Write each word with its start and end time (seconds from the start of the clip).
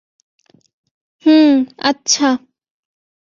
হুম, 1.25 1.53
আচ্ছা। 1.83 2.29